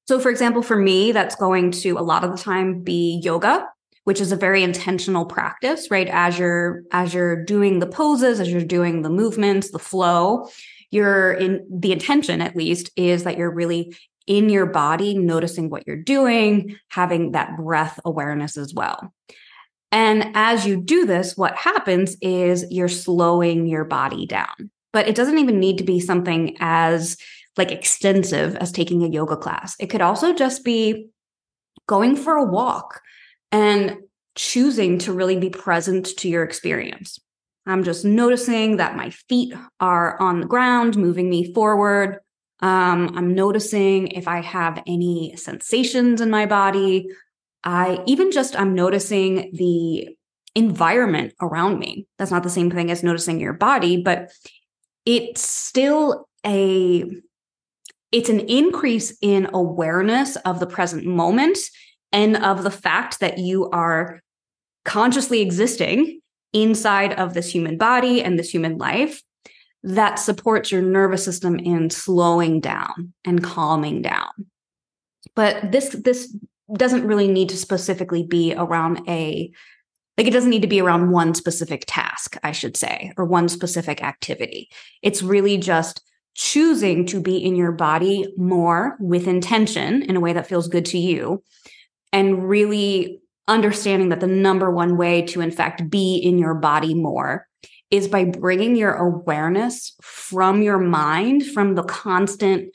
So, 0.07 0.21
for 0.21 0.31
example, 0.31 0.63
for 0.63 0.77
me, 0.77 1.13
that's 1.13 1.35
going 1.35 1.73
to 1.73 1.93
a 1.93 2.01
lot 2.01 2.25
of 2.25 2.31
the 2.31 2.43
time 2.43 2.83
be 2.83 3.21
yoga, 3.25 3.69
which 4.05 4.21
is 4.21 4.31
a 4.31 4.37
very 4.37 4.63
intentional 4.63 5.27
practice, 5.27 5.91
right? 5.91 6.09
As 6.09 6.39
you're 6.39 6.83
as 6.93 7.13
you're 7.13 7.45
doing 7.45 7.81
the 7.81 7.87
poses, 7.87 8.39
as 8.39 8.49
you're 8.49 8.63
doing 8.63 9.03
the 9.03 9.11
movements, 9.11 9.71
the 9.71 9.79
flow, 9.79 10.49
you're 10.91 11.33
in 11.33 11.67
the 11.71 11.93
intention 11.93 12.41
at 12.41 12.57
least 12.57 12.91
is 12.97 13.25
that 13.25 13.37
you're 13.37 13.51
really 13.51 13.97
in 14.27 14.49
your 14.49 14.67
body, 14.67 15.17
noticing 15.17 15.71
what 15.71 15.87
you're 15.87 15.97
doing, 15.97 16.77
having 16.89 17.33
that 17.33 17.57
breath 17.57 17.99
awareness 18.05 18.57
as 18.57 18.75
well. 18.75 19.13
And 19.93 20.33
as 20.35 20.67
you 20.67 20.81
do 20.81 21.07
this, 21.07 21.37
what 21.37 21.57
happens 21.57 22.17
is 22.21 22.67
you're 22.71 22.89
slowing 22.89 23.67
your 23.67 23.85
body 23.85 24.27
down. 24.27 24.71
But 24.93 25.09
it 25.09 25.15
doesn't 25.15 25.39
even 25.39 25.61
need 25.61 25.79
to 25.79 25.85
be 25.85 26.01
something 26.01 26.57
as 26.59 27.17
like 27.57 27.71
extensive 27.71 28.57
as 28.57 28.73
taking 28.73 29.03
a 29.03 29.09
yoga 29.09 29.37
class. 29.37 29.77
It 29.81 29.89
could 29.89 30.03
also 30.03 30.35
just 30.35 30.65
be 30.65 31.09
going 31.87 32.17
for 32.17 32.37
a 32.37 32.45
walk 32.45 33.01
and 33.53 33.97
choosing 34.35 34.99
to 34.99 35.13
really 35.13 35.39
be 35.39 35.51
present 35.51 36.07
to 36.19 36.29
your 36.29 36.43
experience. 36.43 37.19
I'm 37.67 37.83
just 37.83 38.05
noticing 38.05 38.77
that 38.77 38.97
my 38.97 39.11
feet 39.11 39.55
are 39.81 40.21
on 40.21 40.41
the 40.41 40.47
ground, 40.47 40.97
moving 40.97 41.29
me 41.29 41.53
forward. 41.53 42.21
Um, 42.61 43.13
I'm 43.17 43.35
noticing 43.35 44.09
if 44.09 44.29
I 44.29 44.41
have 44.41 44.83
any 44.87 45.35
sensations 45.37 46.21
in 46.21 46.31
my 46.31 46.47
body. 46.47 47.09
I 47.65 48.03
even 48.07 48.31
just 48.31 48.59
I'm 48.59 48.75
noticing 48.75 49.51
the 49.53 50.09
environment 50.55 51.35
around 51.41 51.79
me. 51.79 52.07
That's 52.19 52.31
not 52.31 52.45
the 52.45 52.51
same 52.51 52.71
thing 52.71 52.91
as 52.91 53.03
noticing 53.03 53.41
your 53.41 53.53
body, 53.53 54.01
but 54.01 54.31
it's 55.05 55.43
still 55.43 56.29
a 56.45 57.05
it's 58.13 58.29
an 58.29 58.41
increase 58.41 59.17
in 59.21 59.49
awareness 59.53 60.37
of 60.37 60.61
the 60.61 60.67
present 60.67 61.05
moment 61.05 61.59
and 62.13 62.37
of 62.37 62.63
the 62.63 62.71
fact 62.71 63.21
that 63.21 63.39
you 63.39 63.69
are 63.71 64.21
consciously 64.85 65.41
existing 65.41 66.21
inside 66.53 67.13
of 67.15 67.35
this 67.35 67.53
human 67.53 67.77
body 67.77 68.23
and 68.23 68.39
this 68.39 68.51
human 68.51 68.79
life 68.79 69.23
that 69.83 70.17
supports 70.17 70.73
your 70.73 70.83
nervous 70.83 71.25
system 71.25 71.59
in 71.59 71.91
slowing 71.91 72.61
down 72.61 73.13
and 73.25 73.43
calming 73.43 74.03
down. 74.03 74.31
But 75.35 75.71
this 75.71 75.91
this 75.91 76.35
doesn't 76.73 77.07
really 77.07 77.29
need 77.29 77.49
to 77.51 77.57
specifically 77.57 78.25
be 78.25 78.55
around 78.57 79.01
a 79.09 79.53
like 80.19 80.27
it 80.27 80.33
doesn't 80.33 80.51
need 80.51 80.63
to 80.63 80.69
be 80.69 80.81
around 80.81 81.13
one 81.13 81.35
specific 81.35 81.85
task 81.87 82.37
i 82.43 82.51
should 82.51 82.77
say 82.77 83.13
or 83.17 83.25
one 83.25 83.49
specific 83.49 84.03
activity. 84.03 84.69
It's 85.03 85.23
really 85.23 85.59
just 85.59 86.03
choosing 86.37 87.07
to 87.07 87.21
be 87.21 87.39
in 87.39 87.57
your 87.57 87.73
body 87.73 88.27
more 88.37 88.97
with 89.01 89.27
intention 89.27 90.03
in 90.03 90.17
a 90.17 90.21
way 90.21 90.35
that 90.35 90.47
feels 90.47 90.69
good 90.69 90.85
to 90.85 90.99
you 90.99 91.43
and 92.13 92.49
really 92.49 93.21
understanding 93.49 94.11
that 94.11 94.21
the 94.21 94.27
number 94.27 94.71
one 94.71 94.99
way 94.99 95.23
to 95.23 95.41
in 95.41 95.51
fact 95.51 95.89
be 95.89 96.17
in 96.17 96.39
your 96.39 96.55
body 96.55 96.95
more 96.95 97.47
is 97.91 98.07
by 98.07 98.25
bringing 98.25 98.77
your 98.77 98.93
awareness 98.93 99.97
from 100.03 100.61
your 100.61 100.79
mind 100.79 101.47
from 101.47 101.75
the 101.75 101.85
constant 101.85 102.71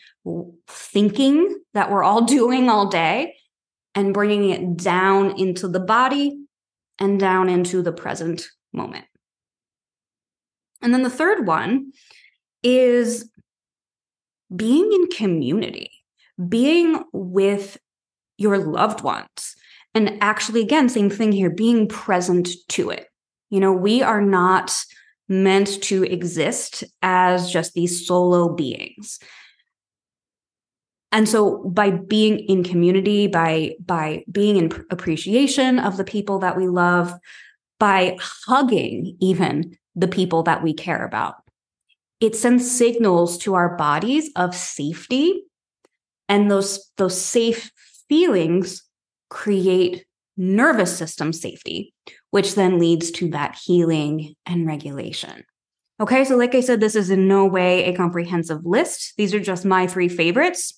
thinking 0.67 1.55
that 1.73 1.91
we're 1.91 2.03
all 2.03 2.21
doing 2.25 2.67
all 2.67 2.87
day 2.87 3.35
and 3.93 4.13
bringing 4.13 4.49
it 4.49 4.77
down 4.77 5.37
into 5.39 5.67
the 5.67 5.79
body 5.79 6.39
and 6.97 7.19
down 7.19 7.49
into 7.49 7.81
the 7.81 7.91
present 7.91 8.47
moment. 8.73 9.05
And 10.81 10.93
then 10.93 11.03
the 11.03 11.09
third 11.09 11.45
one 11.45 11.91
is 12.63 13.29
being 14.55 14.91
in 14.91 15.07
community, 15.07 15.91
being 16.47 17.03
with 17.13 17.77
your 18.37 18.57
loved 18.57 19.01
ones. 19.01 19.55
And 19.93 20.17
actually, 20.21 20.61
again, 20.61 20.89
same 20.89 21.09
thing 21.09 21.31
here, 21.31 21.49
being 21.49 21.87
present 21.87 22.49
to 22.69 22.89
it. 22.89 23.07
You 23.49 23.59
know, 23.59 23.73
we 23.73 24.01
are 24.01 24.21
not 24.21 24.73
meant 25.27 25.81
to 25.83 26.03
exist 26.03 26.83
as 27.01 27.51
just 27.51 27.73
these 27.73 28.05
solo 28.07 28.53
beings. 28.53 29.19
And 31.11 31.27
so 31.27 31.63
by 31.65 31.91
being 31.91 32.39
in 32.39 32.63
community, 32.63 33.27
by 33.27 33.75
by 33.85 34.23
being 34.31 34.55
in 34.55 34.85
appreciation 34.89 35.77
of 35.77 35.97
the 35.97 36.05
people 36.05 36.39
that 36.39 36.55
we 36.55 36.67
love, 36.67 37.13
by 37.79 38.17
hugging 38.19 39.17
even 39.19 39.77
the 39.95 40.07
people 40.07 40.43
that 40.43 40.63
we 40.63 40.73
care 40.73 41.05
about, 41.05 41.35
it 42.21 42.35
sends 42.35 42.71
signals 42.71 43.37
to 43.39 43.55
our 43.55 43.75
bodies 43.75 44.29
of 44.35 44.55
safety 44.55 45.43
and 46.29 46.49
those 46.49 46.91
those 46.97 47.19
safe 47.19 47.71
feelings 48.07 48.83
create 49.29 50.05
nervous 50.37 50.95
system 50.95 51.33
safety, 51.33 51.93
which 52.29 52.55
then 52.55 52.79
leads 52.79 53.11
to 53.11 53.29
that 53.31 53.59
healing 53.65 54.35
and 54.45 54.65
regulation. 54.65 55.43
Okay, 55.99 56.23
so 56.23 56.35
like 56.37 56.55
I 56.55 56.61
said, 56.61 56.79
this 56.79 56.95
is 56.95 57.09
in 57.09 57.27
no 57.27 57.45
way 57.45 57.85
a 57.85 57.95
comprehensive 57.95 58.65
list. 58.65 59.13
These 59.17 59.33
are 59.33 59.39
just 59.39 59.65
my 59.65 59.87
three 59.87 60.07
favorites 60.07 60.77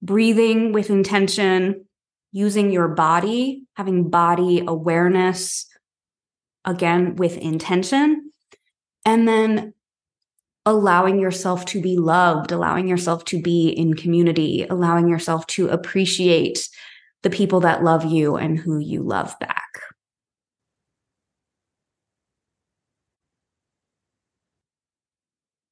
breathing 0.00 0.72
with 0.72 0.90
intention, 0.90 1.84
using 2.30 2.70
your 2.70 2.86
body, 2.86 3.64
having 3.74 4.08
body 4.10 4.62
awareness, 4.64 5.66
again, 6.64 7.16
with 7.16 7.36
intention, 7.36 8.30
and 9.04 9.26
then 9.26 9.74
allowing 10.68 11.18
yourself 11.18 11.64
to 11.64 11.80
be 11.80 11.96
loved, 11.96 12.52
allowing 12.52 12.86
yourself 12.86 13.24
to 13.24 13.40
be 13.40 13.70
in 13.70 13.94
community, 13.94 14.66
allowing 14.68 15.08
yourself 15.08 15.46
to 15.46 15.66
appreciate 15.68 16.68
the 17.22 17.30
people 17.30 17.60
that 17.60 17.82
love 17.82 18.04
you 18.04 18.36
and 18.36 18.58
who 18.58 18.78
you 18.78 19.02
love 19.02 19.34
back. 19.40 19.80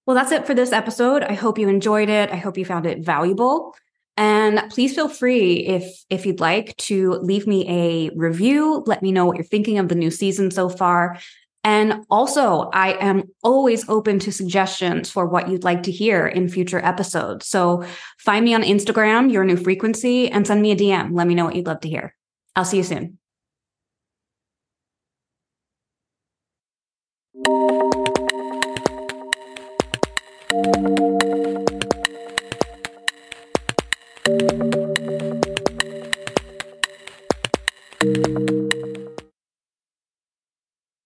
Well, 0.06 0.16
that's 0.16 0.32
it 0.32 0.46
for 0.46 0.54
this 0.54 0.72
episode. 0.72 1.22
I 1.24 1.34
hope 1.34 1.58
you 1.58 1.68
enjoyed 1.68 2.08
it. 2.08 2.30
I 2.30 2.36
hope 2.36 2.56
you 2.56 2.64
found 2.64 2.86
it 2.86 3.04
valuable. 3.04 3.74
And 4.16 4.62
please 4.70 4.94
feel 4.94 5.10
free 5.10 5.66
if 5.66 6.04
if 6.08 6.24
you'd 6.24 6.40
like 6.40 6.74
to 6.78 7.18
leave 7.20 7.46
me 7.46 7.68
a 7.68 8.10
review, 8.16 8.82
let 8.86 9.02
me 9.02 9.12
know 9.12 9.26
what 9.26 9.36
you're 9.36 9.44
thinking 9.44 9.78
of 9.78 9.88
the 9.88 9.94
new 9.94 10.10
season 10.10 10.50
so 10.50 10.70
far. 10.70 11.18
And 11.66 12.06
also, 12.10 12.70
I 12.72 12.92
am 13.04 13.24
always 13.42 13.88
open 13.88 14.20
to 14.20 14.30
suggestions 14.30 15.10
for 15.10 15.26
what 15.26 15.48
you'd 15.48 15.64
like 15.64 15.82
to 15.82 15.90
hear 15.90 16.24
in 16.24 16.48
future 16.48 16.78
episodes. 16.78 17.48
So 17.48 17.84
find 18.18 18.44
me 18.44 18.54
on 18.54 18.62
Instagram, 18.62 19.32
your 19.32 19.44
new 19.44 19.56
frequency, 19.56 20.30
and 20.30 20.46
send 20.46 20.62
me 20.62 20.70
a 20.70 20.76
DM. 20.76 21.10
Let 21.12 21.26
me 21.26 21.34
know 21.34 21.44
what 21.44 21.56
you'd 21.56 21.66
love 21.66 21.80
to 21.80 21.88
hear. 21.88 22.14
I'll 22.54 22.64
see 22.64 22.76
you 22.76 22.84
soon. 22.84 23.18